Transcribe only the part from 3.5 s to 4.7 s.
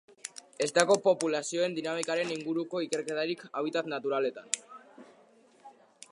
habitat naturaletan.